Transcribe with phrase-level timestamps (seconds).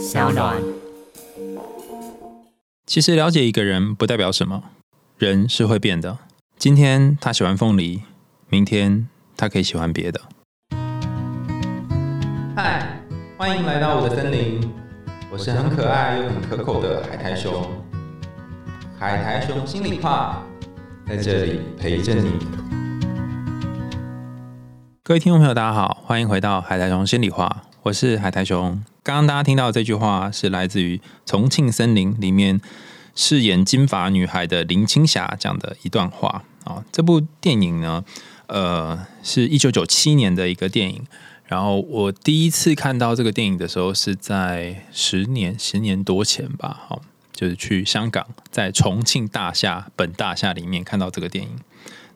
[0.00, 0.56] 小暖。
[2.86, 4.64] 其实了解一个人不代表什么，
[5.18, 6.16] 人是会变的。
[6.56, 8.02] 今天他喜欢凤梨，
[8.48, 10.18] 明天他可以喜欢别的。
[12.56, 13.02] 嗨，
[13.36, 14.72] 欢迎来到我的森林，
[15.30, 17.62] 我是很可爱又很可口的海苔熊。
[18.98, 20.42] 海苔熊心里话，
[21.06, 22.32] 在这里陪着你。
[25.02, 28.82] 各位听众朋友，大家好，欢迎回到海苔熊心里话，我是海苔熊。
[29.02, 32.60] 刚刚大家听到这句话是来自于《重庆森林》里面
[33.14, 36.84] 饰演金发女孩的林青霞讲的一段话啊。
[36.92, 38.04] 这部电影呢，
[38.46, 41.02] 呃，是一九九七年的一个电影。
[41.46, 47.00] 然后我第一次看到这个电影的时候，是在十年十年多前吧，好，
[47.32, 51.50] 就是去香港，在重庆大厦本大厦里面看到这个电影。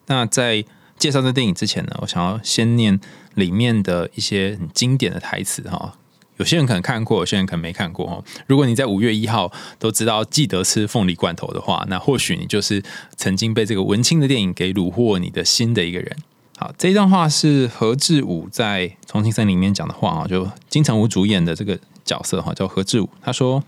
[0.07, 0.65] 那在
[0.99, 3.01] 介绍这电影之前呢，我想要先念
[3.35, 5.97] 里面的一些很经典的台词哈。
[6.37, 8.25] 有些人可能看过，有些人可能没看过哦。
[8.47, 12.83] 如果你在五月一号都知道记得吃凤梨罐头的话，那或许你就是
[13.17, 16.17] 曾经被这个文青的电影给虏获你的心的一个人。
[16.57, 23.09] 好，这一段话是何志武在《重庆森林》里面讲的话啊，就金城武主演的这个角色哈，叫何志武。
[23.23, 23.63] 他说：“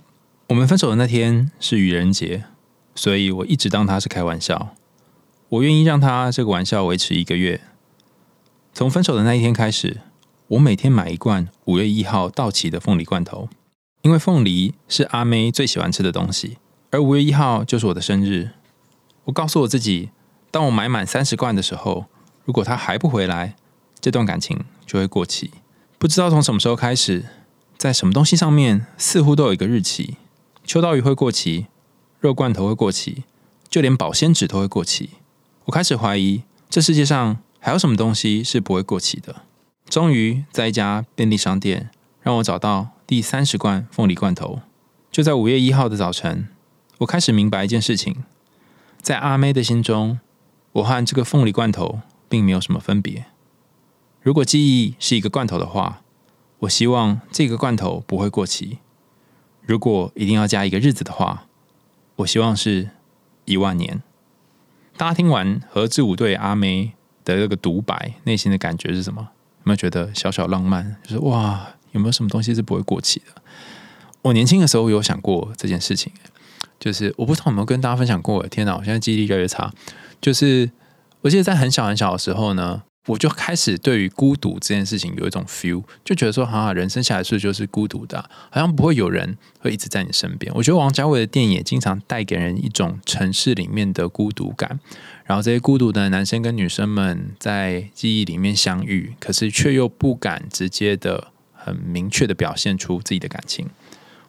[0.48, 2.44] 我们分手的那天是愚人节，
[2.94, 4.74] 所以我一直当他是开玩笑。
[5.48, 7.60] 我愿意让他这个玩笑维持一个月。
[8.74, 9.98] 从分手的那一天开始。”
[10.48, 13.48] 我每天买一罐五月一号到期的凤梨罐头，
[14.02, 16.58] 因为凤梨是阿妹最喜欢吃的东西，
[16.92, 18.50] 而五月一号就是我的生日。
[19.24, 20.10] 我告诉我自己，
[20.52, 22.06] 当我买满三十罐的时候，
[22.44, 23.56] 如果他还不回来，
[24.00, 25.50] 这段感情就会过期。
[25.98, 27.24] 不知道从什么时候开始，
[27.76, 30.16] 在什么东西上面似乎都有一个日期：
[30.64, 31.66] 秋刀鱼会过期，
[32.20, 33.24] 肉罐头会过期，
[33.68, 35.10] 就连保鲜纸都会过期。
[35.64, 39.42] 我开始怀疑，这世界上还有什么东西是不会过期的。
[39.88, 44.60] 终于在一家便利商店，让我找到第三十罐凤梨罐头。
[45.10, 46.48] 就在五月一号的早晨，
[46.98, 48.24] 我开始明白一件事情：
[49.00, 50.18] 在阿妹的心中，
[50.72, 53.26] 我和这个凤梨罐头并没有什么分别。
[54.20, 56.02] 如果记忆是一个罐头的话，
[56.60, 58.78] 我希望这个罐头不会过期。
[59.62, 61.46] 如果一定要加一个日子的话，
[62.16, 62.90] 我希望是
[63.44, 64.02] 一万年。
[64.96, 66.92] 大家听完何志武对阿妹
[67.24, 69.28] 的那个独白，内心的感觉是什么？
[69.66, 70.96] 有没有觉得小小浪漫？
[71.02, 73.42] 就是哇，有没有什么东西是不会过期的？
[74.22, 76.12] 我年轻的时候有想过这件事情，
[76.78, 78.46] 就是我不知道有没有跟大家分享过。
[78.46, 79.72] 天哪，我现在记忆力越来越差。
[80.20, 80.70] 就是
[81.22, 82.84] 我记得在很小很小的时候呢。
[83.06, 88.18] 我就开始对于孤独这件事情有一种 feel，就觉得说，哈，人生下来是就是孤独的，
[88.50, 90.52] 好像不会有人会一直在你身边。
[90.56, 94.80] 我觉得王家卫的电影也经常带给人一种城市里面的孤独感，
[95.24, 103.68] 然后这些孤独的男生跟女生们在记忆里面相遇，可是却又不敢直接的、很明确的表现出自己的感情。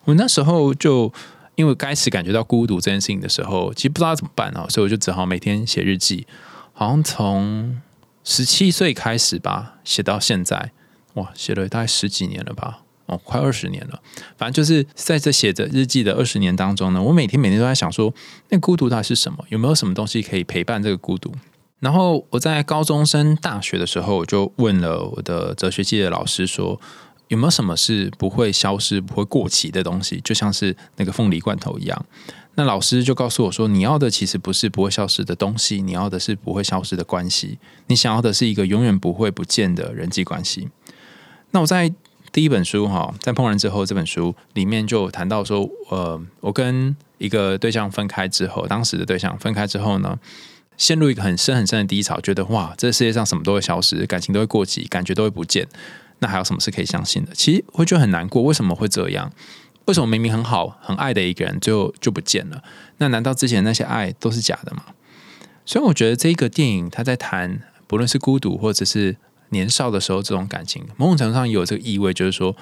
[0.04, 1.12] 我那时候就
[1.56, 6.28] 因为开始感觉到孤独这件事情的时候，其实不知道怎么办啊，所以我就只好每天写日记，
[6.74, 7.82] 好像从。
[8.30, 10.74] 十七岁开始吧，写到现在，
[11.14, 14.02] 哇，写了大概十几年了吧，哦，快二十年了。
[14.36, 18.14] 反正就是在这写着日记的二十年当中呢，我每天每天都在想说，
[18.50, 19.46] 那孤独到底是什么？
[19.48, 21.32] 有没有什么东西可以陪伴这个孤独？
[21.80, 26.78] 然后我在高中升大学的时候，我就问了我的哲学系的老师说，
[27.30, 30.20] 有没有什么是不会消失、不会过期的东西？
[30.22, 32.06] 就像是那个凤梨罐头一样。
[32.60, 37.60] 那老师就告诉我说：“你要的其实不是不会消失的东西，你要的是不会消失的关系。
[37.86, 40.70] 你想要的是一个永远不会不见的人际关系。”
[41.52, 41.94] 那我在
[42.32, 50.18] 第一本书哈，在怦然之后这本书里面就谈到说，呃，我跟一个对象分开之后，当时的对象分开之后呢，
[50.78, 55.68] 陷入一个很深很深的低潮，觉得哇，这世界上什么都会消失，感情都会过期，感觉都会不见，
[56.20, 57.36] 那还有什么是可以相信的？
[57.36, 59.32] 其实会觉得很难过，为什么会这样？
[59.88, 62.62] 为什么明明很好、很爱的一个人，最后就不见了？
[62.98, 64.84] 那难道之前那些爱都是假的吗？
[65.66, 69.16] 所以我觉得这个电影他在谈，不论是孤独或者是
[69.50, 72.56] 年少的时候这种感情，某种程度上有这个意味，就是说，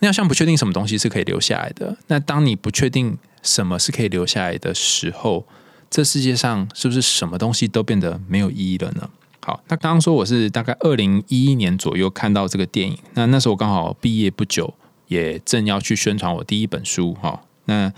[0.00, 1.96] 你好像不确定什么东西是可以留下来的。
[2.06, 5.46] 那当你不确定什么是可以留下来的时候，
[5.90, 9.10] 这世界上是不是什么东西都变得没有意义了呢？
[9.42, 14.72] 好，那刚刚说我是大概二零一一年左右看到这个电影，那那时候我刚好毕业不久。
[15.08, 17.92] 也正要去宣传我第一本书哈，那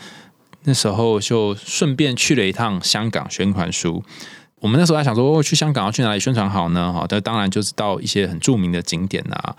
[0.65, 4.03] 那时候就顺便去了一趟香港宣传书。
[4.61, 6.93] 我们那时候还想说，去香港要去哪里宣传好呢？
[6.93, 9.57] 哈，那当然就是到一些很著名的景点啊。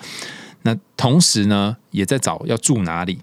[0.61, 3.17] 那同时呢，也在找要住哪里。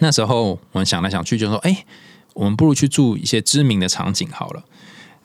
[0.00, 1.84] 那时候我们想来想去，就说，哎，
[2.32, 4.64] 我们不如去住一些知名的场景好了。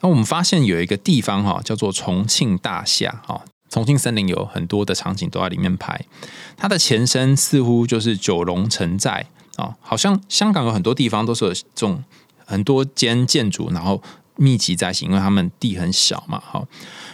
[0.01, 3.45] 那我们发现有一个地方哈，叫做重庆大厦哈。
[3.71, 6.05] 重庆森林有很多的场景都在里面拍，
[6.57, 9.25] 它的前身似乎就是九龙城寨
[9.55, 12.03] 啊，好像香港有很多地方都是有这种
[12.45, 14.03] 很多间建筑，然后
[14.41, 16.67] 密集在一起，因为他们地很小嘛，好。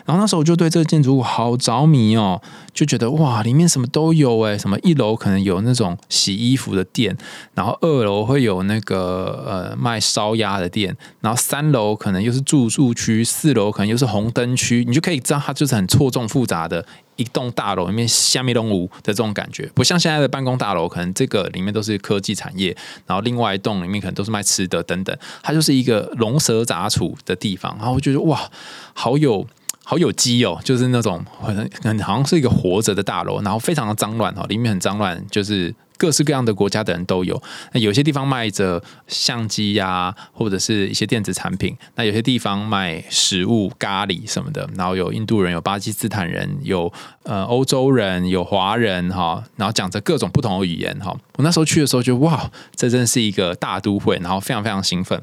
[0.05, 2.41] 然后那时候我就对这个建筑物好着迷哦，
[2.73, 7.17] 就觉得哇，里面什么都有诶，什么一楼可能有那种洗衣服的店，
[7.53, 16.85] 然后二楼会有那个呃卖烧鸭的店，然后三楼可能又是住宿区，四楼可能又是红灯区，你就可以知道它就是很错综复杂的
[17.17, 22.75] 一栋大楼里面下面东屋的这种感觉，不像现在的办公大楼，可能这个里面都是科技产业，
[23.05, 28.49] 然后另外一栋里面可能都是卖吃的等等，它就是一个龙蛇杂处的地方，然后我觉得哇，
[28.93, 29.45] 好有。
[29.89, 37.41] 好有机哦，就是那种很很好像是一个活着的大楼，然后非常的脏乱哈，里面很脏乱，就是各式各样的国家的人都有。
[37.73, 44.69] 那有些地方卖着相机呀，或者是一些电子产品；那有些地方卖食物、咖喱什么的。
[44.75, 46.91] 然后有印度人，有巴基斯坦人，有
[47.23, 51.15] 呃欧洲人，有华人哈，然后讲着各种不同的语言哈。
[51.37, 55.21] 我那时候去的时候就哇，这真是一个大都会，然后非常非常兴奋。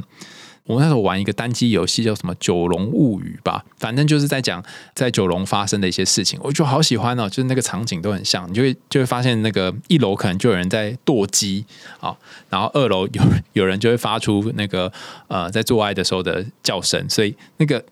[0.66, 4.64] 我那时候玩一个单机游戏，叫什么《九龙物语》吧，反正就是在讲
[4.94, 11.66] 在九龙发生的一些事情，我就好喜欢哦，就是那个场景都很像，你就会就会发现那个一楼可能就有人在剁鸡
[12.00, 12.16] 啊，
[12.48, 13.22] 然后二楼有
[13.52, 14.90] 有人就会发出那个
[15.28, 17.84] 呃在做爱的时候的叫声，所以那个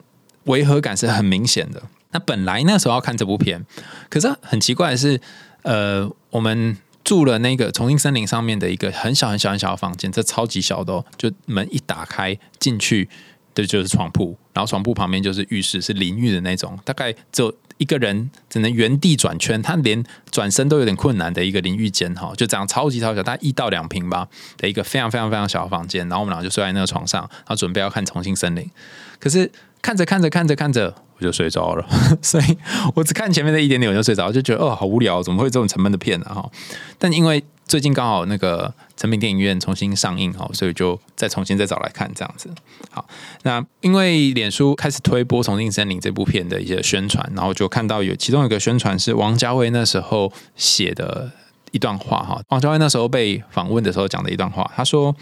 [0.45, 1.83] 违和感是很明显的。
[2.13, 3.63] 那本来那时候要看这部片，
[4.09, 5.21] 可是很奇怪的是，
[5.63, 6.79] 呃，我们。
[7.05, 13.09] 住了那个重庆森林上面的一个很小很小很小的房间，这超级小的哦，就门一打开进去
[13.55, 28.71] 的就是床铺，然后床铺旁边就是浴室，是淋浴的那种，大概只有一个人只能原地转圈，他连转身都有点困难的一个淋浴间哈，就这样超级超小，大概一到两平吧的一个非常非常非常小的房间，然后我们俩就睡在那个床上，然后准备要看重庆森林，
[29.19, 29.51] 可是
[29.83, 30.95] 看着看着看着看着。
[31.19, 31.87] 我就睡着了，
[32.21, 32.59] 所以
[32.97, 36.27] 我只看前面的一点点我就睡着，就觉得哦好无聊，怎么会这种沉闷的片呢？
[36.27, 36.51] 哈，
[36.99, 42.51] 但因为最近刚好那个成品电影院重新上映哈，所以就再重新再找来看这样子。
[42.91, 43.07] 好，
[43.45, 51.31] 那因为脸书开始推播《重庆森林》这部片的一些宣传，然后就看到有其中一个宣传是王家卫那时候写的
[51.71, 52.43] 一段话哈。
[52.49, 55.15] 王家卫那时候被访问的时候讲的一段话，他说。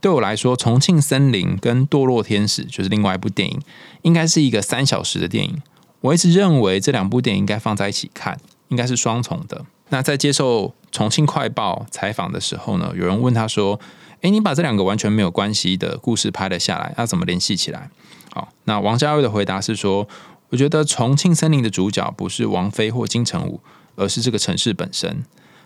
[0.00, 3.60] 对我来说，《重庆森林》跟《堕落天使》就是另外一部电影，
[4.02, 5.62] 应该是一个三小时的电影。
[6.02, 8.38] 我一直认为这两部电影应该放在一起看，
[8.68, 9.64] 应该是双重的。
[9.88, 13.80] 那在接受《重庆快报》采访的时候呢，有人问他说
[14.20, 17.90] ：“诶，你把这两个完全没有关系的故事拍了下来，要怎么联系起来？”
[18.32, 20.06] 好，那王家卫的回答是说
[20.50, 23.60] ：“我觉得《重庆森林》的主角不是王菲或金城武，
[23.96, 25.24] 而是这个城市本身，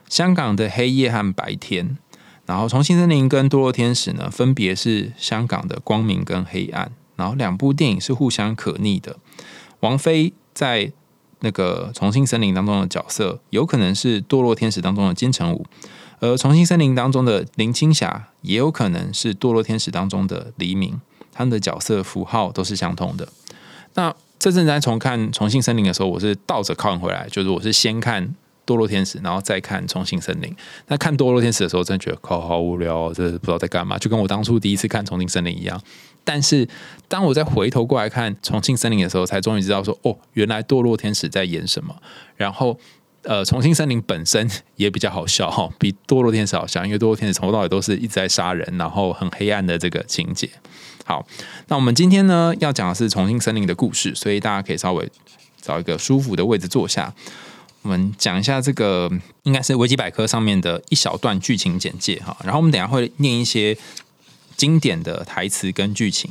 [0.09, 1.99] 香港的黑夜和白天。”
[2.51, 6.91] 然后《重庆森林》跟《堕落天使》呢，分别是香港的光明跟黑暗。
[7.15, 9.15] 然后两部电影是互相可逆的。
[9.79, 10.91] 王菲在
[11.43, 15.63] 那个《重庆森林》当中的角色，有可能是《堕落天使》当中的金城武；
[16.19, 21.01] 而《重庆森林》当中的林青霞，也有可能是《堕落天使》当中的黎明。
[21.33, 23.29] 他们的角色符号都是相同的。
[23.95, 28.35] 那这阵在重看《重庆森林》的时候，我是倒着看回来，就是我是先看。
[28.67, 30.55] 堕落天使，然后再看重庆森林。
[30.87, 35.81] 那看堕落天使的时候，真的觉得靠好无聊，这不知道在干嘛，就跟我当初第一次看重庆森林一样。
[36.23, 36.69] 但是
[37.09, 41.97] 当我再回头过来看重庆森林的时候，才终于知道说，哦，原来堕落天使在演什么。
[42.37, 42.79] 然后，
[43.23, 50.49] 呃，重庆森林本身也比较好笑哈，比堕落天使好笑，因为堕落天使从头到尾都是一直在杀人，然后很黑暗的这个情节。
[51.07, 51.27] 好，
[51.69, 55.11] 那我们今天呢要讲的是重庆森林的故事，所以大家可以稍微
[55.61, 57.13] 找一个舒服的位置坐下。
[57.83, 59.11] 我们讲一下这个，
[59.45, 62.37] 应该是维基百科上面的一小段剧情简介哈。
[62.45, 63.77] 然后我们等下会念一些
[64.57, 66.31] 经典的台词跟剧情。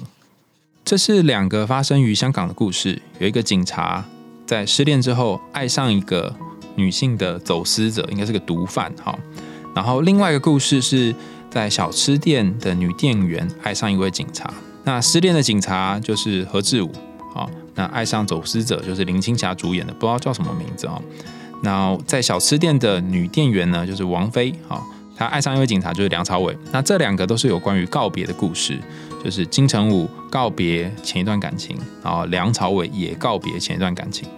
[0.86, 3.01] 这是两个发生于香港的故事。
[3.20, 4.06] 有一个警察
[4.46, 6.36] 在失恋之后爱上一个
[6.75, 9.18] 女性的走私者，应该是个毒贩哈。
[9.75, 11.13] 然后另外一个故事是
[11.50, 14.53] 在小吃店的女店员爱上一位警察。
[14.84, 16.91] 那失恋的警察就是何志武
[17.34, 17.50] 啊。
[17.75, 21.01] 那爱上走私者就是林青霞主演的，不知道叫什么名字啊。
[21.62, 24.82] 那在小吃店的女店员呢，就是王菲啊。
[25.16, 26.58] 她爱上一位警察，就是梁朝伟。
[26.72, 28.80] 那这两个都是有关于告别的故事，
[29.22, 34.30] 就是金城武告别前一段感情，然后梁朝伟也告别前一段感情。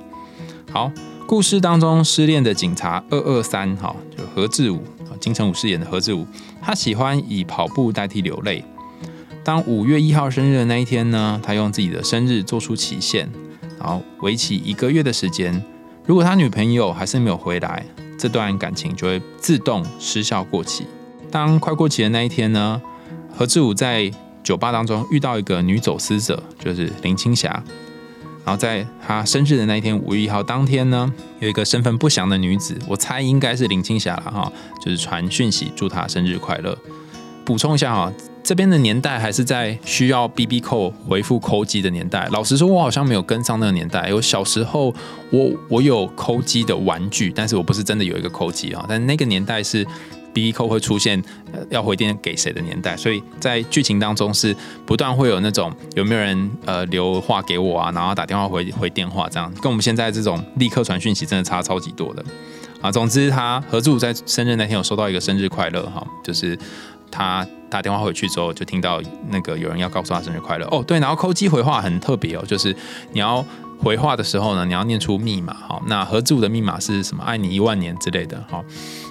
[0.71, 0.91] 好，
[1.27, 4.81] 故事当中失恋的警察二二三，哈，就何志武，
[5.19, 6.25] 金城武饰演的何志武，
[6.59, 8.65] 他喜欢以跑步代替流泪。
[9.43, 13.29] 当五月一号生日的那一天呢，他用自己的生日做出期限，
[13.79, 15.63] 然后为期一个月的时间。
[16.05, 17.85] 如果他女朋友还是没有回来，
[18.17, 20.85] 这段感情就会自动失效过期。
[21.29, 22.81] 当快过期的那一天呢，
[23.35, 24.11] 何志武在
[24.43, 27.63] 酒吧当中遇到一个女走私者，就是林青霞。
[28.43, 34.51] 然后在他生日的那一天，五月一号当天呢，有一个身份不详的女子，我猜应该是林青霞了哈，
[34.83, 36.75] 就是传讯息祝他生日快乐。
[37.51, 38.09] 补充一下哈，
[38.41, 42.29] 这边的年代还是在需要 B B 扣回复扣机的年代。
[42.31, 44.07] 老实说，我好像没有跟上那个年代。
[44.07, 44.95] 有小时候，
[45.31, 48.85] 我我有扣机的玩具，但是我不是真的有一个扣机啊。
[48.87, 49.83] 但那个年代是
[50.33, 51.21] B B 扣会出现
[51.69, 54.55] 要回电给谁的年代，所以在剧情当中是
[54.85, 62.23] 不断会有那种有没有人呃留话给我啊，然后打电话回回电话这样，跟我们现在这种立刻传讯息真的差超级多的
[62.79, 62.89] 啊。
[62.89, 66.57] 总之，他何柱在生日那天有收到一个生日快乐哈，就是
[67.11, 67.45] 他。
[67.71, 72.75] 打电话回去之后，就听到那个有人要告诉他生日快乐哦，对，然后扣机回话很特别哦，就是
[73.13, 73.41] 你要
[73.79, 77.23] 回话的时候呢，你要念出密码哈，那合住的密码是什么？
[77.23, 78.61] 爱你一万年之类的哈，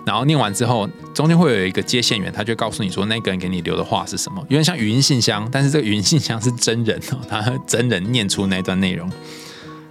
[0.04, 9.10] 然后念完之后，中间会有一个接线员，他就告诉你说那个人给你留的话是什么，有点像语音信箱，但是这个语音信箱是真人哦，他真人念出那段内容。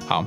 [0.06, 0.24] 好，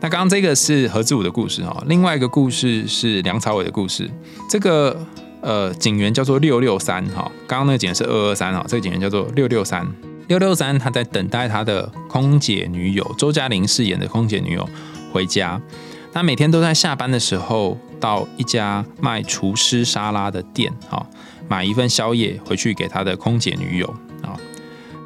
[0.00, 4.10] 那刚刚这个是何志武的故事哈，另外一个故事是梁朝伟的故事，
[4.48, 4.98] 这个。
[5.42, 9.86] 呃，警员叫做六六三哈，刚刚那个警员是二二三哈，这个警员叫做六六三。
[10.28, 14.66] 六六三他在等待他的空姐女友周嘉玲饰演的空姐女友
[15.12, 15.60] 回家，
[16.12, 21.04] 他每天都在下班的时候到一家卖厨师沙拉的店哈，
[21.48, 23.94] 买一份宵夜回去给他的空姐女友。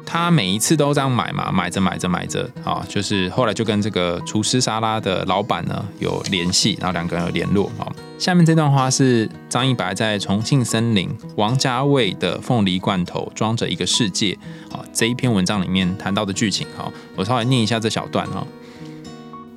[0.09, 7.91] 他每一次都这样买嘛，买着买着买着啊，就是后来就跟这个厨师沙拉的老板呢有联系，然后两个人有联络啊。
[8.17, 14.35] 下面这段话是张一白在重庆森林王家卫的凤梨罐头装着一个世界
[14.71, 18.47] 啊这一篇文章里面谈到的剧情哈，我稍微念一下这小段哈。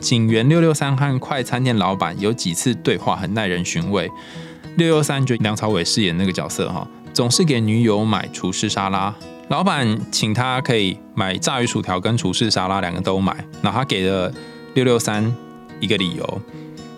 [0.01, 4.11] 警员六六三和快餐店老板有几次对话很耐人寻味，
[4.77, 9.15] 六六三就梁朝伟饰演那个角色哈，总是给女友买厨师沙拉。
[9.51, 13.37] 老板请他可以买炸鱼薯条跟厨师沙拉，两个都买。
[13.61, 14.33] 然后他给了
[14.75, 15.35] 六六三
[15.81, 16.41] 一个理由，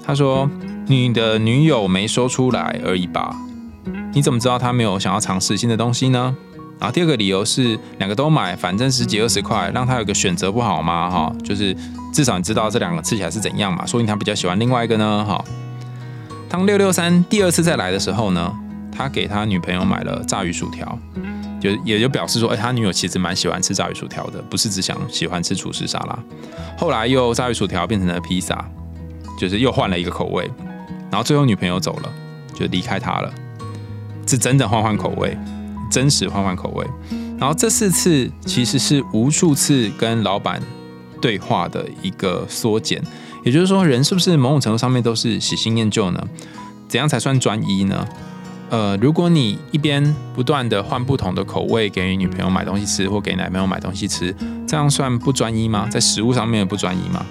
[0.04, 0.47] 他说
[0.87, 3.35] ：“你的女友没说出来而已吧？
[4.12, 6.37] 你怎么知道她没有想要尝试新的东西呢？”
[6.78, 11.09] 然后第二个理由是两个都买，反正十几二十块，让他有个选择不好吗？
[11.09, 11.75] 哈，就是
[12.12, 15.25] 至少你知道这两个吃起来是怎样嘛，说明他比较喜欢另外一个呢。
[15.25, 15.42] 哈，
[16.50, 18.52] 当六六三第二次再来的时候呢，
[18.94, 20.99] 他给他女朋友买了炸鱼薯条。
[21.62, 26.19] 就也就表示说，哎，他女友其实蛮喜欢吃炸鱼薯条的，不是只想喜欢吃厨师沙拉。
[26.76, 28.69] 后来又炸鱼薯条变成了披萨，
[29.38, 30.50] 就是又换了一个口味。
[31.09, 32.12] 然后最后女朋友走了，
[32.52, 33.33] 就离开他了，
[34.26, 35.38] 是真的换换口味，
[35.88, 36.85] 真实换换口味。
[37.38, 40.61] 然后这四次其实是无数次跟老板
[41.21, 43.00] 对话的一个缩减。
[43.45, 46.25] 也就是说，人是不是某种程度上面都是喜新厌旧呢？
[46.88, 48.07] 怎样才算专一呢？
[48.73, 50.02] 呃，如果你一边
[50.35, 54.35] 不断的换不同的口味给女朋友买东西吃，或给男朋友买东西吃，
[54.67, 55.87] 这样算不专一吗？
[55.91, 57.23] 在食物上面不专一吗？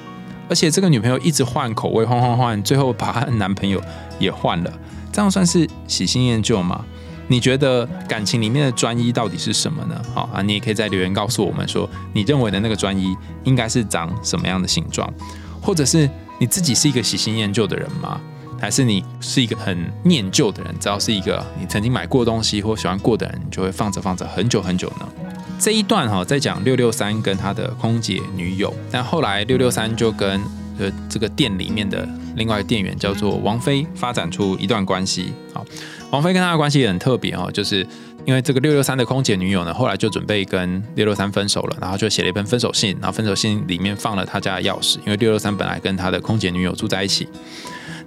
[0.47, 3.81] 而且这个女朋友一直换口味，换换换，最后把她男朋友
[4.19, 4.71] 也换了，
[5.11, 6.85] 这样算是喜新厌旧吗？
[7.27, 9.99] 你觉得感情里面的专一到底是什么呢？
[10.13, 15.11] 好啊，你也可以在留言告诉我们说，你认为的那个专一应该是长什么样的形状，
[15.59, 16.07] 或者是
[16.37, 18.21] 你自己是一个喜新厌旧的人吗？
[18.61, 25.09] 还是你是一个很念旧的人，只要是一个你曾经买过东西或喜欢过的人，你就会放着放着很久很久呢。
[25.57, 30.39] 这一段哈在讲六六三跟他的空姐女友，但后来六六三就跟
[30.77, 35.33] 呃这个店里面的另外一个店员叫做王菲发展出一段关系。
[35.53, 35.65] 好，
[36.11, 37.85] 王菲跟他的关系也很特别哈，就是
[38.25, 47.27] 因为这个六六三的空姐女友呢，后来就准备跟六六三分手了，然后就写了一封分手信，然后分手信里面放了他家的钥匙，因为六六三本来跟他的空姐女友住在一起。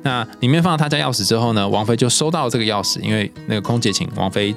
[0.05, 4.55] 那里面放了他家钥匙之后呢，王菲就收到这个钥匙，因为那个空姐请王菲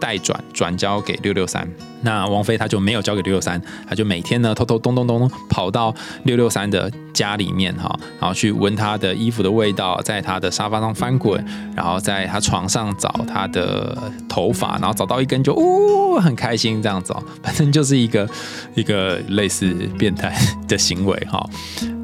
[0.00, 1.66] 代转转交给六六三。
[2.02, 13.96] 那王菲她就没有交给六六三，她就每天呢偷偷咚咚咚跑到六六三的家里面哈，然后去闻他的衣服的味道，在他的沙发上翻滚，然后在他床上找他的
[14.28, 17.12] 头发，然后找到一根就呜很开心这样子，
[17.42, 18.28] 反正就是一个
[18.76, 20.32] 一个类似变态
[20.68, 21.44] 的行为哈。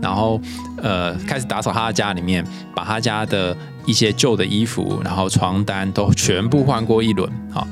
[0.04, 0.38] 然后，
[0.82, 2.44] 呃，开始打扫他的家里面，
[2.76, 3.56] 把他家的
[3.86, 7.26] 一些旧的衣服，然后床单都全部换过一轮。
[7.50, 7.66] 好，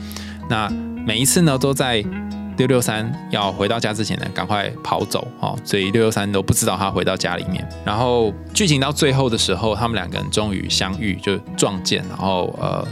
[0.48, 0.66] 那
[1.06, 2.02] 每一次呢，都在
[2.56, 5.28] 六六三要回到家之前呢，赶快跑走。
[5.40, 7.62] 哦，所以六六三都不知道他回到家里面。
[7.84, 12.88] 然后剧情到最后的时候，他们两个人终于相遇，就撞见，然后呃。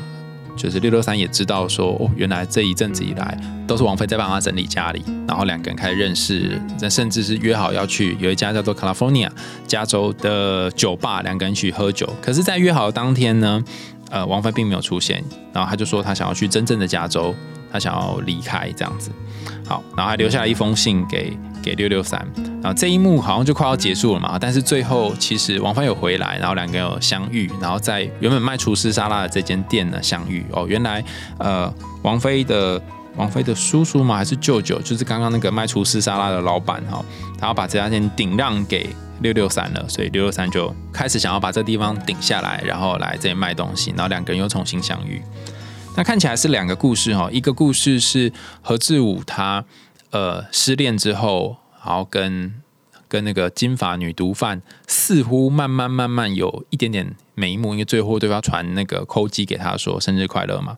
[0.60, 3.34] 就是六六三也知道说，哦，原来这一阵子以来
[3.66, 9.30] 都是王菲在帮他整理家里，然后两个人开始认识，甚至是约好要去有一家叫做 California
[9.66, 12.06] 加州的酒吧，两个人去喝酒。
[12.20, 13.64] 可是，在约好的当天呢，
[14.10, 15.24] 呃，王菲并没有出现，
[15.54, 17.34] 然后他就说他想要去真正的加州
[17.72, 19.10] 他想要离开这样子。
[19.66, 22.20] 好，然后还留下了一封信给给六六三。
[22.62, 30.44] 然后这一幕好像就快要结束了嘛，但是最后其实王菲有回来，然后两个人有相遇，然后在原本卖厨师沙拉的这间店呢相遇。
[30.52, 31.02] 哦，原来
[31.38, 31.72] 呃
[32.02, 32.80] 王菲的
[33.16, 37.04] 王菲的叔叔嘛还是舅舅，就是刚刚那个卖厨师沙拉的老板哈，
[37.38, 45.22] 他要把这家店顶让给六六三了，所以六六三就开始想要把这地方顶下来，然后来这里卖东西，然后两个人又重新相遇。
[45.96, 48.32] 那看起来是两个故事哈，一个故事是
[48.62, 49.64] 何志武他
[50.10, 52.54] 呃失恋之后，然后跟
[53.06, 60.76] 跟那个金发女毒贩似乎慢慢慢慢有一点点眉目，因为最后对方传那个扣机给他说生日快乐嘛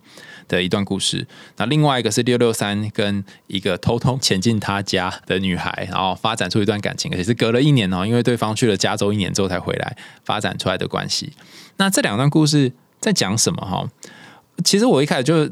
[0.49, 1.25] 的一段故事。
[1.59, 11.33] 那另外一个是六六三跟一个偷偷潜进他家的女孩，然后发展出一段感情，而且是隔了一年哦，因为对方去了加州一年之后才回来发展出来的关系。
[11.77, 13.89] 那这两段故事在讲什么哈？
[14.65, 15.49] 其实我一开始就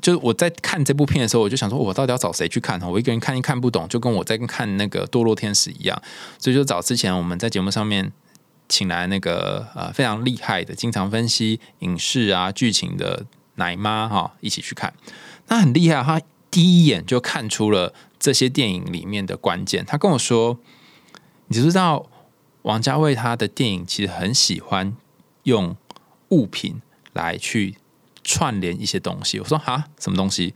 [0.00, 2.88] 就我在看这部片的时候，我就想说，我到底要找谁去看哈？
[2.88, 6.00] 我一个人看一看不懂，就跟我在看那个《堕落天使》一样，
[6.38, 8.10] 所以就找之前我们在节目上面
[8.68, 14.92] 请来那个呃非常厉害的、经常分析影视啊剧情的奶妈哈一起去看。
[15.46, 16.20] 他很厉害，他
[16.50, 19.84] 第一眼就看出了这些电影里面的关键。
[19.84, 20.58] 他跟我说
[21.46, 22.06] ：“你知道
[22.62, 24.96] 王家卫他的电影其实很喜欢
[25.44, 25.76] 用
[26.30, 26.80] 物品
[27.12, 27.76] 来去。”
[28.24, 30.54] 串联一些东西，我说哈，什么东西？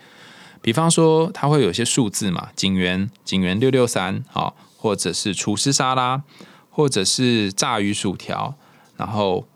[0.60, 6.22] 比方说，它会有一些数字嘛，警员警员六六三，啊，或者是厨师沙拉，
[6.70, 8.56] 或者是炸鱼薯条，
[8.96, 9.46] 然后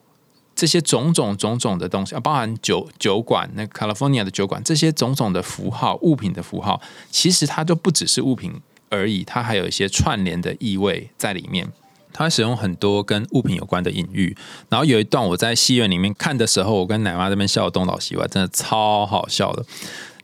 [0.55, 11.73] 这些种种种种的东西啊，包含酒酒馆，那 California 的酒馆，这些种种的符号物品的符号，其实它都不只是物品而已，它还有一些串联的意味在里面。
[12.13, 14.37] 他使用很多跟物品有关的隐喻，
[14.69, 19.65] 然后有一段我在戏院里面看的时候，我跟奶妈这边笑东倒西歪，真的超好笑的。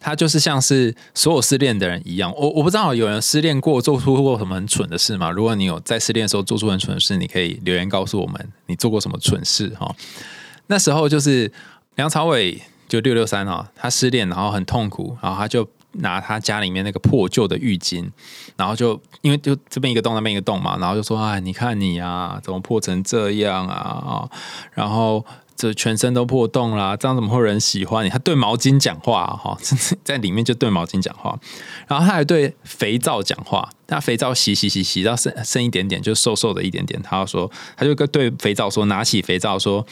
[0.01, 5.31] 他就是像是所有失恋的人一样，我我不知道有人失恋过做出过什么很蠢的事吗？
[5.31, 9.93] 如果你有在失恋的时候做出很蠢的事，你可以留言告诉我们你做过什么蠢事哈。
[10.69, 11.51] 那时候就是
[11.97, 15.69] 梁朝伟就六六三啊，他失恋然后很痛苦，然后他就。
[15.93, 18.09] 拿他家里面那个破旧的浴巾，
[18.57, 23.75] 然后就因为就这边一个洞那边一个洞嘛，然后就说：“哎，你看你啊，怎么破成这样啊？
[23.75, 24.31] 啊，
[24.73, 25.25] 然后
[25.57, 29.57] 这全身都破洞啦，这样怎么会有人喜欢你？”他对毛巾讲话哈，
[30.05, 31.39] 在里面就对毛巾讲话，
[31.89, 39.85] 然后他还对肥皂讲话，那肥皂洗洗洗洗到剩剩一点点，就瘦瘦的一点点，他就说，他就跟对肥皂说，拿起肥皂说。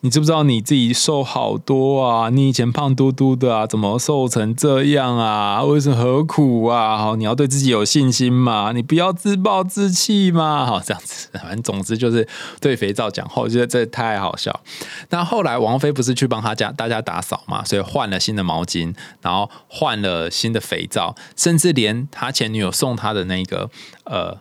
[0.00, 2.28] 你知不知道你自己瘦好多啊？
[2.28, 5.64] 你以前胖嘟嘟的啊，怎么瘦成这样啊？
[5.64, 6.96] 为什么何苦啊？
[6.96, 10.64] 好，你要对自己有信心嘛，你不要自暴自弃嘛。
[10.66, 12.28] 好，这样子， 反正总之就是
[12.60, 14.60] 对肥皂讲话，我觉得这太好笑。
[15.08, 23.68] 那后来王菲不是去帮他家大家打扫嘛，所以换了新的毛巾，然后换了新的肥皂，甚至连他前女友送他的那个
[24.04, 24.36] 呃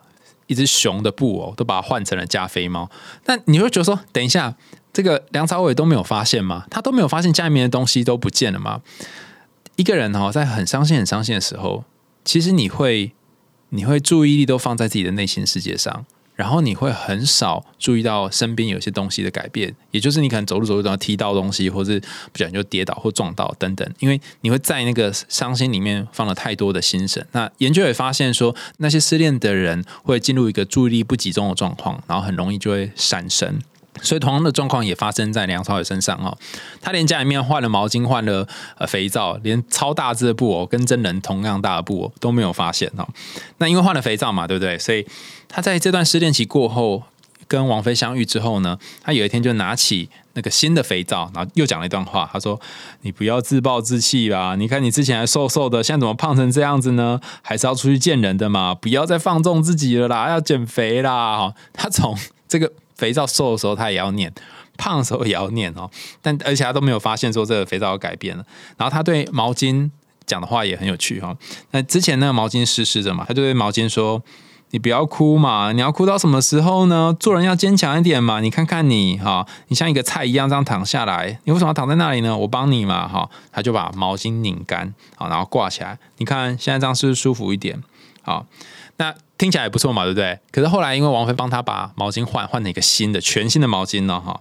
[0.46, 2.91] 一只熊的布偶，都把它换成了加菲猫。
[3.26, 4.54] 那你会觉得说，等一下。
[4.96, 6.66] 这个梁朝伟都没有发现吗？
[6.72, 8.82] 他都没有发现家里面的东西都不见了吗？
[9.76, 11.84] 一个人哦，在很伤心、很伤心的时候，
[12.24, 13.12] 其实你会，
[13.72, 19.76] 你会注意力都放在自己的内心世界上，然后你会很少注意到身边有些东西的改变。
[19.92, 22.00] 也就是你可能走路走路都要踢到东西，或是
[22.32, 27.28] 不小心就跌倒或撞到等等，因为你会在那个伤心里面放了太多的心神。
[27.34, 33.60] 那研究也发现说，那些失恋的人会进入一个注意力不集中的状况，然后很容易就会闪神。
[34.02, 36.38] 所以同样的状况也发生在梁朝伟身上哦，
[36.82, 43.08] 他连家里面换了毛巾、换了呃肥皂，连超大只的布偶跟真人同样大的布偶都没有发现哦。
[43.58, 44.78] 那因为换了肥皂嘛，对不对？
[44.78, 45.06] 所以
[45.48, 47.04] 他在这段失恋期过后，
[47.48, 52.60] 跟王菲相遇之后呢，他有一天就拿起那个新的肥皂，然后又讲了一段话，他说
[53.02, 57.22] ：“你不要自暴自弃吧，你看你之前还瘦瘦的，现在怎么胖成这样子呢？
[57.42, 62.72] 还是要出去见人的嘛，不要再放纵自己了啦，要减肥啦。”哈他从这个。
[62.96, 64.34] 肥皂瘦的时候他也要念，
[64.78, 65.90] 胖的时候也要念哦。
[66.22, 68.44] 但而且他都没有发现说这个肥皂改变了。
[68.78, 69.90] 然后他对毛巾
[70.26, 71.36] 讲的话也很有趣哈。
[71.72, 74.24] 那之前那个毛巾湿湿的嘛，他就对毛巾说
[74.72, 77.16] ：“你不要哭嘛，你要哭到什么时候呢？
[77.20, 78.40] 做人要坚强一点嘛。
[78.40, 82.38] 你看看你哈，你像一个菜一样这样躺下来，你为什么要躺在那里呢？
[82.38, 85.98] 我帮你嘛哈。”他就把毛巾拧干啊，然后挂起来。
[86.18, 87.84] 你看现在这样是不是舒服一点？
[88.22, 88.46] 好，
[88.98, 89.14] 那。
[89.38, 90.39] 听起来也不错嘛，对不对？
[90.52, 94.39] 可是后来因为王菲帮他把毛巾换换了一个新的全新的毛巾呢，哈，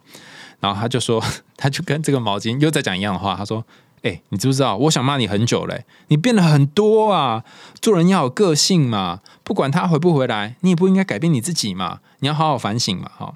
[0.61, 1.22] 然后他就说，
[1.57, 3.64] 他就跟这个毛巾又在讲一样的话，他说
[4.02, 4.76] ：“哎，你知不知道？
[4.76, 7.42] 我想骂你很久嘞，你变了很多啊！
[7.80, 13.35] 做人要有个性嘛，不管他回不回来，你也不应该改变你自己嘛，你要好好反省嘛，哈。”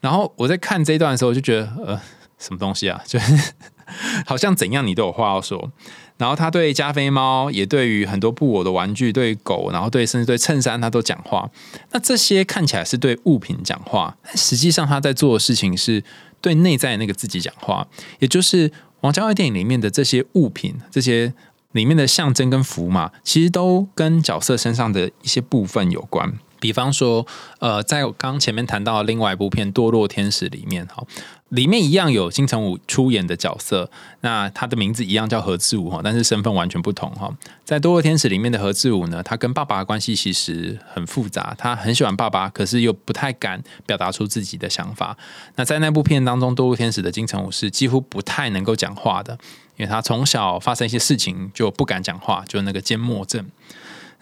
[0.00, 2.00] 然后我在看这一段的时候，就觉得，呃，
[2.38, 3.00] 什么东西啊？
[3.06, 3.54] 就是
[4.26, 5.70] 好像怎样你都有话要说。
[6.16, 11.50] 然后他对加菲猫，也对于很多布偶的玩具，对狗，然后对甚至对衬衫，他都讲话。
[11.90, 16.02] 那这些看起来是对物品讲话，实际上他在做的事情是
[16.40, 17.86] 对内在那个自己讲话，
[18.20, 21.34] 也就是王家卫电影里面的这些物品，这些
[21.72, 26.32] 里面的象征跟符码，其实都跟角色身上的一些部分有关。
[26.64, 27.26] 比方说，
[27.58, 31.04] 呃，在刚前面谈到另外一部片《堕落天使》里面，哈。
[31.50, 33.90] 里面一样有金城武出演的角色，
[34.22, 37.30] 那他的名字一样叫何志武哈，但是身份完全不同哈。
[37.66, 45.14] 在《堕落天使》里面的何志武呢，他跟爸爸的关系其实很复杂，他很喜欢爸爸，可是又不太敢表达出自己的想法。
[45.56, 49.34] 那在那部片当中，《堕落天使》的金城武是几乎不太能够讲话的，
[49.76, 53.44] 因为他从小发生一些事情就不敢讲话，就那个缄默症。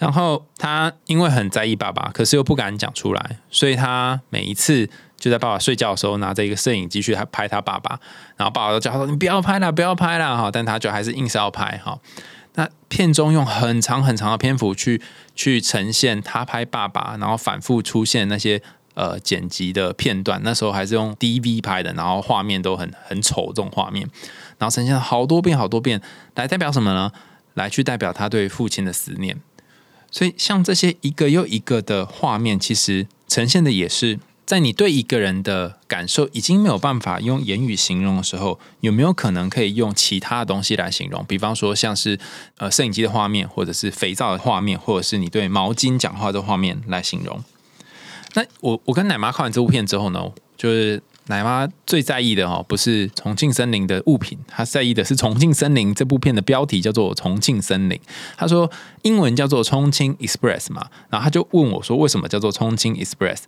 [0.02, 4.90] 然后他因为很在意爸爸，可是又不敢讲出来，所以他每一次。
[5.22, 8.00] 就在爸爸睡觉的时候，拿着一个摄影机去拍他爸爸，
[8.36, 11.80] 然后爸爸都叫他说：“你不要拍了，不要拍了。”哈，但他就还是硬是要拍。
[11.84, 11.96] 哈，
[12.54, 15.00] 那片中用很长很长的篇幅去
[15.36, 18.60] 去呈现他拍爸爸，然后反复出现那些
[18.94, 20.40] 呃剪辑的片段。
[20.42, 24.04] 那时候还是用 DV 拍的，然后画面都很很丑这种画面，
[24.58, 26.02] 然后呈现了好多遍好多遍，
[26.34, 27.12] 来代表什么呢？
[27.54, 29.38] 来去代表他对父亲的思念。
[30.12, 34.20] 所以像这些一个又一个的画面，其实呈现的也是。
[34.44, 41.24] 在你对一个人的感受已经没有办法用言语形容的时候，有没有可能可以用其他的东西来形容？
[41.26, 42.18] 比方说，像是
[42.58, 47.42] 呃摄影机的画面，或者是肥皂的画面，或者是你对毛巾讲话的画面来形容。
[48.34, 57.96] 那我我跟奶妈看完这部片之后呢，就是奶妈最在意的哦，不是重庆森林的物品，她在意的是重庆森林这部片的标题叫做《重庆森林》。
[58.36, 58.70] 她说
[59.02, 63.38] 英文叫做重庆 Express 嘛，然后她就问我说，为什么叫做重庆 Express？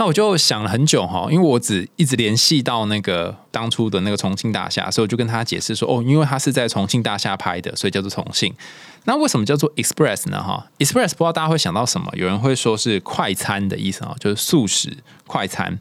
[0.00, 8.54] 那我就想了很久哈，因为我只一直联系到那个当初的那个重庆大厦，所以我就跟他解释说，哦，因为他是在重庆大厦拍的，所以叫做重庆。
[9.04, 10.42] 那为什么叫做 express 呢？
[10.42, 12.10] 哈，express 不知道大家会想到什么？
[12.14, 15.78] 有人会说是快餐的意思啊，就是素食快餐。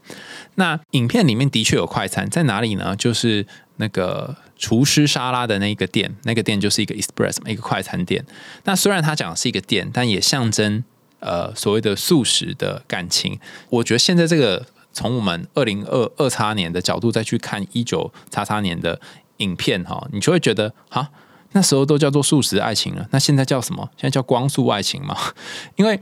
[0.56, 2.95] 那影片里面的确有快餐，在哪里呢？
[2.95, 3.45] 就是
[3.77, 8.25] 那个厨师沙拉的那个店，那个店就是一个 express，一个快餐店。
[8.63, 10.84] 那虽然他讲的是一个店，但也象征。
[11.19, 13.39] 呃，所谓的素食的感情，
[13.71, 19.01] 我觉得现在这个从我们二零二二叉年的角度再去看一九叉叉年的
[19.38, 21.10] 影片哈，你就会觉得哈，
[21.53, 23.89] 那时候都叫做素食爱情了，那现在叫什么？
[23.97, 25.15] 现在叫光速爱情嘛？
[25.77, 25.99] 因为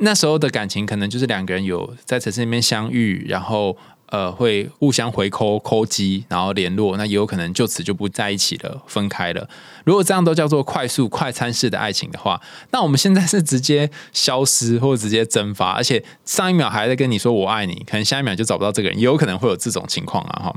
[0.00, 3.76] 那时候的感情可能就是两个人有在城市里面相遇，然后。
[4.10, 9.48] 呃，会互相回扣扣机，然后联络，那也有可能就此就不在一起了，分开了。
[9.84, 12.40] 如果这样都叫做快速快餐式的爱情的话，
[12.70, 20.42] 那我们现在是直接消失或者直接蒸发，而且上一秒还在跟你说我爱你，可能下一秒就找不到这个人，也有可能会有这种情况啊！
[20.44, 20.56] 哈，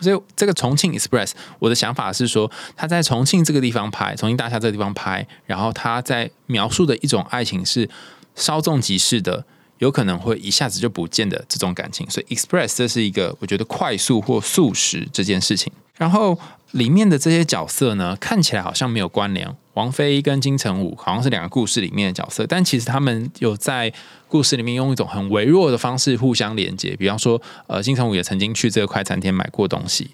[0.00, 1.30] 所以这个重庆 Express，
[1.60, 7.88] 我的想法是说，他在重庆这个地方拍，重庆大厦这个地方拍，然后他在描述的一种爱情是
[8.34, 9.44] 稍纵即逝的。
[9.78, 15.72] 有可能会一下子就不见的这种感情，所以 express 这是一个我觉得快速或速食这件事情。
[15.96, 16.38] 然后
[16.72, 19.48] 里面的这些角色呢，看起来好像没有关联。
[19.74, 23.92] 王菲跟金城武好像是两个故事里面的角色，但其实他们有在
[24.26, 26.96] 故事里面用一种很微弱的方式互相连接。
[26.96, 30.10] 比方说，呃，金城武也曾经去这个快餐店买过东西。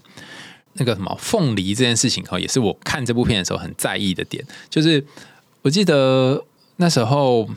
[0.74, 4.44] 那个什么凤梨这件事情，哈，也是我看这部片的时候很在意的点。
[4.68, 5.04] 就是
[5.62, 6.44] 我记得
[6.76, 7.48] 那时候。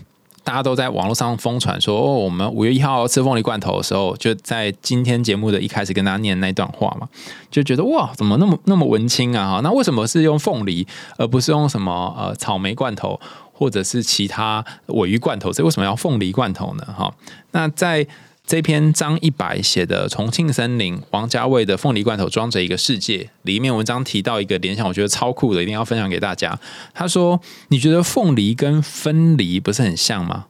[0.48, 7.06] 大家都在网络上疯传说哦，我们五月一号吃凤梨罐头的时候，就在今天节目的一开始跟大家念那段话嘛，
[7.52, 9.56] 就觉得哇，怎么那么那么文青啊？
[9.56, 13.20] 哈，那为什么是用凤梨，而不是用什么呃草莓罐头，
[13.52, 15.52] 或者是其他尾鱼罐头？
[15.52, 16.88] 这为什么要凤梨罐头呢？
[16.98, 17.14] 哈，
[17.52, 18.08] 那在。
[18.48, 23.30] 这篇张一白写的《重庆森林》，王家卫的凤梨罐头装着一个世界。
[23.42, 26.58] 里面文章提到一个联想，我觉得超酷的，一定要分享给大家。
[26.94, 30.46] 他说：“你觉得凤梨跟分离不是很像吗？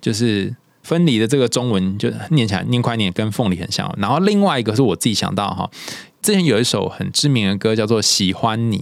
[0.00, 3.94] 就是分离的这个中文就念起来念快念，跟凤梨很像。
[3.98, 5.70] 然后另外一个是我自己想到哈，
[6.22, 8.78] 之前有一首很知名的歌叫做《喜欢你》，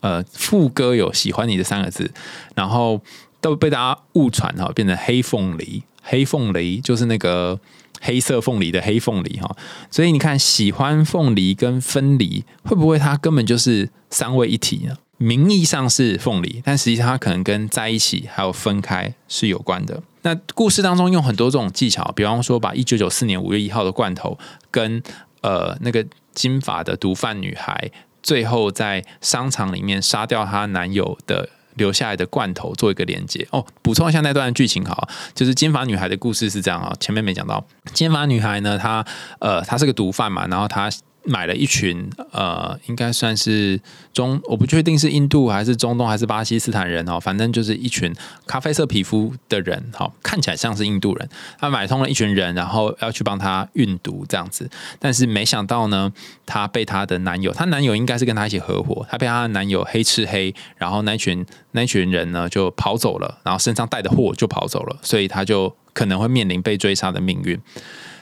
[0.00, 2.10] 呃，副歌有“喜欢你”的三个字，
[2.54, 3.02] 然后
[3.42, 7.60] 都被大家误传哈，变成黑凤梨，黑凤梨就是那个。
[8.04, 9.56] 黑色凤梨的黑凤梨哈，
[9.88, 14.96] 所以你看，喜欢凤梨跟分离，会不会它根本就是三位一体呢？
[15.18, 20.02] 名义上是凤梨，但实际上它可能跟在一起还有分开是有关的。
[20.22, 24.36] 那故事当中用很多这种技巧，比方说把一九九四年五月一号的罐头
[24.72, 25.00] 跟
[25.42, 31.48] 呃那个金发的毒贩女孩，最后在商场里面杀掉她男友的。
[31.74, 33.46] 留下来的罐头做一个连接。
[33.50, 39.04] 哦，补充一下那段剧情哈，就是金发女孩的故事是这样啊，前面没讲到，金发女孩呢，她
[39.40, 40.90] 呃，她是个毒贩嘛，然后她
[41.24, 43.80] 买了一群呃，应该算是
[44.12, 48.12] 中，我不确定是印度还是中东还是巴基斯坦人哦，反正就是一群
[48.46, 51.28] 咖啡色皮肤的人，哈，看起来像是印度人。
[51.58, 56.12] 他买通了一群人，然后要去帮他运毒这样子，但是没想到呢，
[56.44, 67.58] 他被他的男友，她男友应该是跟他一起合伙，他被他的男友黑吃黑，然后那群 那群人呢就跑走了，然后身上带的货就跑走了，所以他就可能会面临被追杀的命运。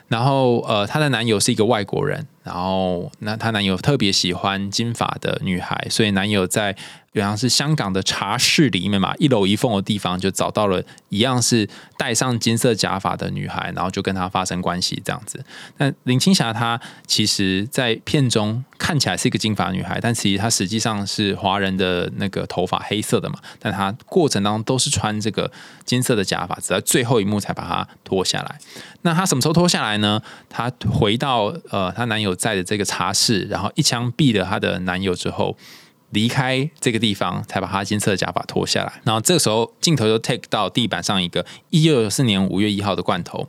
[0.09, 6.77] 然后，呃，她的男友是一个外国人，然后那她男友特别喜欢金发的女孩，所以男友在。
[7.13, 11.69] 原来是香港的茶室里面嘛，一楼一凤的地方就找到了一样是
[11.99, 15.45] 戴上金色假发的女孩，然后就跟她发生关系这样子。
[15.79, 25.51] 那林青霞她其实，在片中看起来是一个金发女孩，但其实她实际上是华人的那个头发黑色的嘛，但她过程当中都是穿这个
[25.85, 28.59] 金色的假发，直到最后一幕才把它脱下来。
[29.03, 30.23] 那她什么时候脱下来呢？
[30.49, 35.57] 她回到呃她男友在的这个茶室，然后一枪毙了她的男友之后。
[36.11, 39.01] 离开这个地方，才把他金色的假发脱下来。
[39.05, 43.49] 然后这个时候，镜头就 take 到地板上一个一九九四年五月一号的罐头。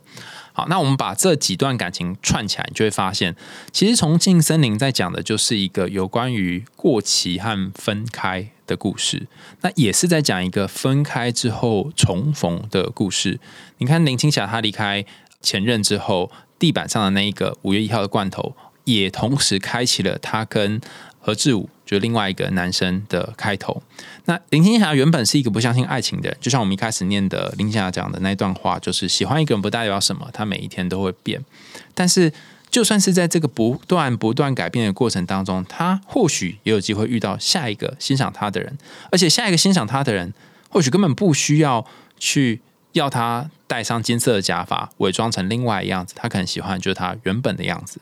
[0.54, 3.34] 好，那我们把这几段感情串起来，你就会发现，
[3.72, 9.26] 其实《重庆森林》在讲的就是一个有关于过期和分开的故事。
[9.62, 13.40] 那也是在讲一个分开之后重逢的故事。
[13.78, 15.04] 你看林青霞她离开
[15.40, 20.78] 前任之后，地板上的那一个五月一号的罐头，也同时开启了她跟
[21.18, 21.70] 何志武。
[21.92, 23.82] 就另外一个男生的开头。
[24.24, 31.44] 那林青霞原本是一个不相信爱情的人，就像我们一开始念的林青霞讲的那段话，就是喜欢一个人不代表什么，他每一天都会变。
[31.92, 32.32] 但是，
[32.70, 38.78] 就算是在这个不断不断改变的过程当中，他或许也有机会遇到下一个欣赏他的人，
[39.10, 40.32] 而且下一个欣赏他的人，
[40.70, 41.84] 或许根本不需要
[42.18, 42.60] 去
[42.92, 48.00] 要他戴上金色的假发，伪装成另外一样子，他可能喜欢就是他原本的样子。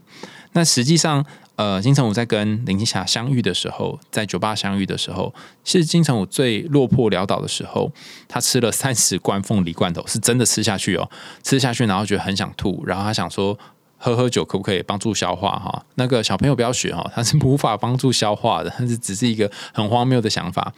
[0.53, 1.27] 那实际上。
[1.61, 7.93] 呃，金城武在跟林青霞相遇的时候，在酒吧相遇的时候，是金城武最落魄潦倒的时候。
[8.27, 11.11] 他吃了三十罐凤梨罐头，是真的吃下去哦，
[11.43, 13.59] 吃下去，然后觉得很想吐，然后他想说
[13.99, 15.85] 喝喝酒可不可以帮助消化哈？
[15.97, 20.73] 那个小朋友不要学哈，他是无法帮助消化的，他是只是一个很荒谬的想法。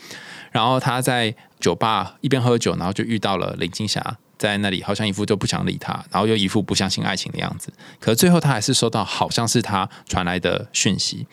[0.51, 4.17] 然后他在酒吧一边喝酒，然后就遇到了林青霞。
[4.43, 7.73] 在那里好像一副就不想理他，然后又一副不相信爱情的样子。
[8.01, 11.29] 可最后他还是收到好像是他传来的讯息。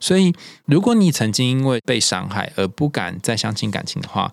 [0.00, 4.32] 所以，如果你曾经因为被伤害而不敢再相信感情的话，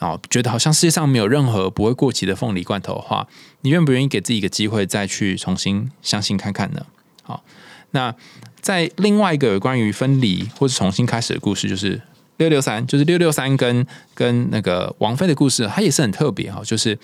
[0.00, 3.28] 哦，觉得好像世界上没有任何不会过期的凤梨罐头的话，
[3.60, 6.84] 你愿不愿意给自己一个机会，再去重新相信看看呢？
[7.22, 7.44] 好，
[7.92, 8.12] 那
[8.60, 12.02] 在另外一个关于分离或是重新开始的故事，就是
[12.38, 16.98] 六六三，就是六六三跟跟那个王菲的故事，它也是很特别哈，就是。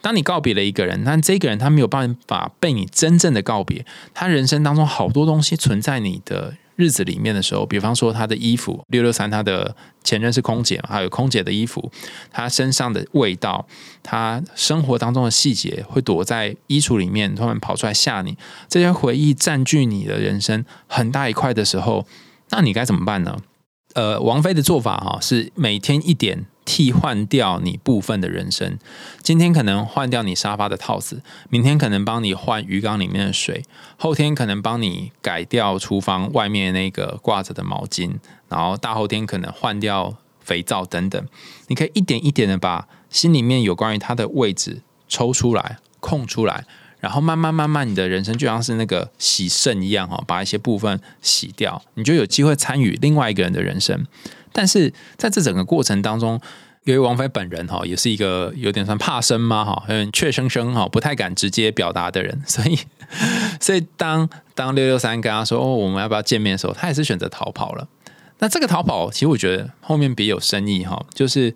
[0.00, 3.84] 当你告别了一个人，但这个人他没有办法被你真正的告别。
[4.14, 11.90] 他人生当中好多东西存在你的日子里面的时候，比方说他的衣服，六六三他的前任是空姐嘛，还有空姐的衣服，
[12.30, 13.66] 他身上的味道，
[14.02, 18.36] 他生活当中的细节会躲在衣橱里面，突然跑出来吓你。
[18.68, 22.06] 这些回忆占据你的人生很大一块的时候，
[22.50, 23.36] 那你该怎么办呢？
[23.94, 26.44] 呃，王菲的做法哈是每天一点。
[26.66, 28.76] 替换掉你部分的人生，
[29.22, 33.64] 今天可能换掉你沙发的套子，明天可能帮你换鱼缸里面的水，
[33.96, 38.16] 后天可能帮你改掉厨房外面那个挂着的毛巾，
[38.48, 41.24] 然后大后天可能换掉肥皂等等。
[41.68, 46.64] 你可以一点一点的把心里面有关于它的位置抽出来、空出来，
[46.98, 54.04] 然后慢慢慢慢，你的人生就像是那个洗肾一样哈，把一些部分洗掉，你就有机会参与另外一个人的人生。
[54.56, 56.40] 但是在这整个过程当中，
[56.84, 62.78] 由于王菲本人哈也是一个有点算怕生嘛哈，有点怯生生哈，不太敢直接表达的人， 所以
[63.60, 67.86] 所以当当六六三跟他说哦我们要不要见面的时候，他也是选择逃跑了。
[68.38, 71.54] 那这个逃跑其实我觉得后面别有深意哈，就是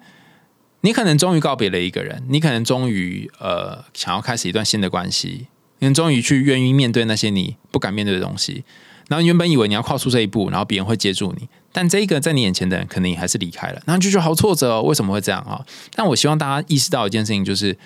[0.82, 5.46] 你可能终于告别了一个人，你可能终于呃想要开始一段新的关系，
[5.78, 8.62] 你终于去愿意面对那些你不敢面对的东西。
[9.08, 14.82] 然后原本以为你要跨出这一步，然后别人会接住你，但这一个在你眼前的人，可能你还是离开了，那就觉得好挫折哦。
[14.82, 15.64] 为什么会这样啊？
[15.94, 17.76] 但我希望大家意识到一件事情，就是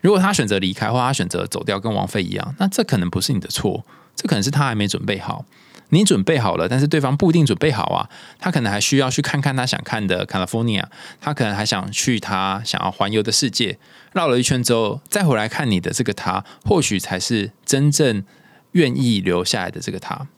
[0.00, 3.84] 如果他选择离开，或他选择走掉，跟王菲一样，那这可能不是你的错，
[4.16, 5.44] 这可能是他还没准备好。
[5.92, 8.08] 你准备好了，但是对方不一定准备好啊。
[8.38, 10.84] 他可能还需要去看看他想看的 California，
[11.20, 13.76] 他可能还想去他想要环游的世界。
[14.12, 18.24] 绕了一圈之后，再回来看你的这个他，或许才是真正
[18.72, 20.28] 愿意留下来的这个他。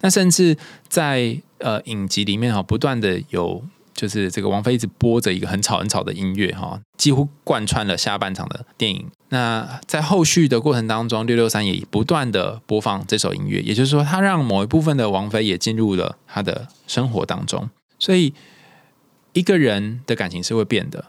[0.00, 0.56] 那甚至
[0.88, 3.62] 在呃影集里面哈，不断的有
[3.94, 9.06] 就是这个王菲一直播着一个很吵很吵的音乐哈，几乎贯穿了下半场的电影。
[9.28, 17.68] 那在后续的过程当中，六六三也不断的播放这首音乐，也就是说，他让某一部分的王菲也进入了他的生活当中。
[17.98, 18.32] 所以，
[19.34, 21.04] 一个人的感情是会变的，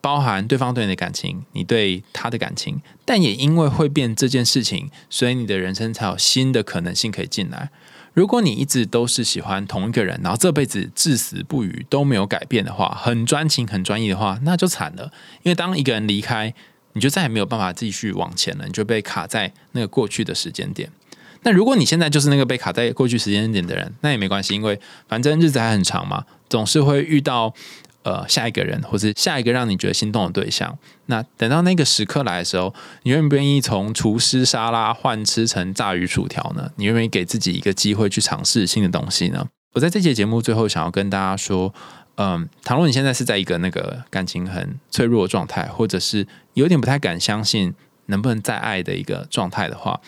[0.00, 7.70] 包含对方对你的感情，你对他的感情，但也因为会变这件事情，所以你的人生才有新的可能性可以进来。
[8.14, 15.12] 如果你一直都是喜欢同一个人，然后这辈子至死不渝都没有改变的话，很专情、很专一的话，那就惨了。
[15.42, 16.54] 因为当一个人离开，
[16.92, 20.88] 你就再也没有办法继续往前了，你就被卡在那个过去的时间点。
[21.42, 27.52] 那如果你现在就是那个被卡在过去时间点的人，那也没关系，因为反正日子还很长嘛，总是会遇到
[28.04, 30.78] 呃下一个人，或是下一个让你觉得心动的对象。
[31.06, 36.70] 那等到那个时刻来的时候，你愿不愿意从厨师沙拉换吃成炸鱼薯条呢？
[36.76, 39.44] 你愿不愿意给自己一个机会去尝试新的东西呢？
[39.72, 41.74] 我在这节节目最后想要跟大家说。
[42.16, 47.74] 嗯，倘若你现在是在一个那个感情很脆弱的状态，或者是有点不太敢相信
[48.06, 50.00] 能不能再爱的一个状态的话，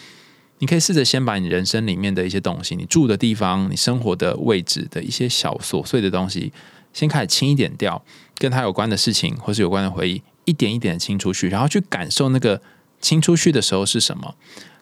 [0.60, 6.52] 你可以试着先把你人生里面的一些东西，你住的地方、你生活的位置的一些小琐碎的东西，
[6.96, 8.02] 先开始清一点掉，
[8.38, 12.62] 跟他有关的事情或是有关的回忆，一点一点的清出去，然后去感受那个
[13.02, 14.34] 清出去的时候是什么。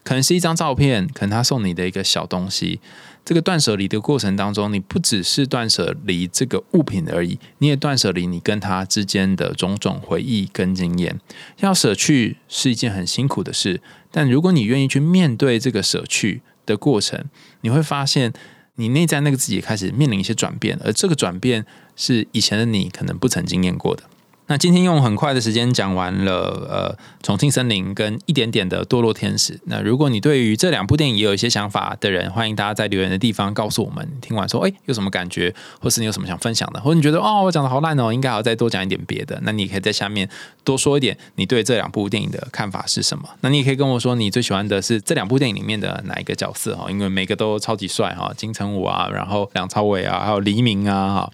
[0.05, 2.79] 可能是一张照片，可能他送你的一个小东西。
[3.25, 11.19] 这个断舍离的过程当中，你不只是断舍离这个物品而已，你也断舍离你跟他之间的种种回忆跟经验。
[11.61, 17.25] 要舍去是一件很辛苦的事，但如果你愿意去面对这个舍去的过程，
[17.63, 18.31] 你会发现
[18.75, 21.65] 你内在那个自己开始面临一些转变，而这个转变
[21.97, 24.03] 是以前的你可能不曾经验过的。
[24.47, 29.59] 那今天用很快的时间讲完了，呃，重庆森林跟一点点的堕落天使。
[29.65, 34.07] 那如果你对于这两部电影也有一些想法的人，欢迎大家在留言的地方告诉我们。
[34.21, 39.41] 听完说，哎，有什么感觉，或是你有什么想分享的，或者你觉得哦，我讲的好烂哦，应该要再多讲一点别的。
[39.45, 40.29] 那你可以在下面
[40.63, 43.27] 多说一点，你对这两部电影的看法是什么？
[43.41, 46.91] 那你也可以跟我说，你最喜欢的是这两部电影里面的哪一个角色哈？
[46.91, 51.33] 因为每个都超级帅哈，金城武啊，然后梁朝伟啊，还有黎明啊哈。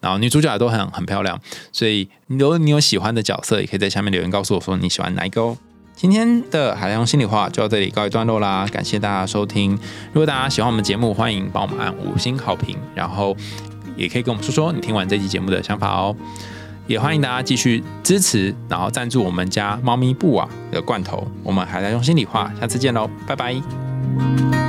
[0.00, 1.40] 然后女主角也都很很漂亮，
[1.72, 5.56] 所以如果你有喜欢的角色，也可以在下面留言告诉我说你喜欢哪一个哦。
[5.94, 9.72] 今天的海洋心里话就到这里告一段落啦，感谢大家收听。
[10.12, 13.34] 如果大家喜欢我们节目，欢迎帮我们按五星好评，然后
[13.96, 16.14] 也可以跟我们说说你听完这期节目的想法哦。
[16.86, 21.26] 也欢迎大家继续支持，然后赞助我们家猫咪布瓦的罐头。
[21.42, 24.65] 我们海洋用心里话，下次见喽，拜拜。